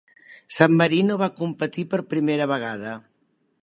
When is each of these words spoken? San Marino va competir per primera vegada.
San 0.55 0.71
Marino 0.79 1.19
va 1.23 1.29
competir 1.43 1.87
per 1.93 2.03
primera 2.15 2.53
vegada. 2.57 2.99